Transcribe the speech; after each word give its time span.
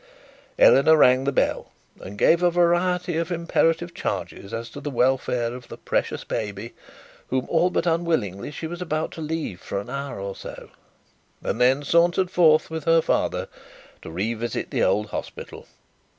Eleanor 0.57 0.97
rang 0.97 1.25
the 1.25 1.31
bell, 1.31 1.71
and 1.99 2.17
gave 2.17 2.41
a 2.41 2.49
variety 2.49 3.17
of 3.17 3.31
imperative 3.31 3.93
charges 3.93 4.51
as 4.51 4.67
to 4.67 4.81
the 4.81 4.89
welfare 4.89 5.53
of 5.53 5.67
the 5.67 5.77
precious 5.77 6.23
baby, 6.23 6.73
whom, 7.27 7.45
all 7.47 7.69
but 7.69 7.85
unwillingly, 7.85 8.49
she 8.49 8.65
was 8.65 8.81
about 8.81 9.11
to 9.11 9.21
leave 9.21 9.61
for 9.61 9.79
an 9.79 9.91
hour 9.91 10.19
or 10.19 10.35
so, 10.35 10.71
and 11.43 11.61
then 11.61 11.83
sauntered 11.83 12.31
forth 12.31 12.71
with 12.71 12.85
her 12.85 13.03
father 13.03 13.47
to 14.01 14.09
revisit 14.09 14.71
the 14.71 14.81
old 14.81 15.09
hospital. 15.09 15.67